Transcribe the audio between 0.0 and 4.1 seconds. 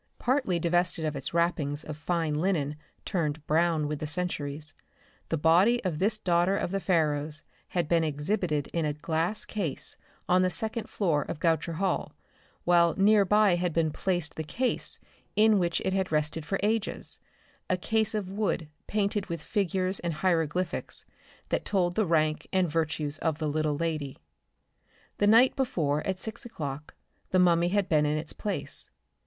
Partly divested of its wrappings of fine linen turned brown with the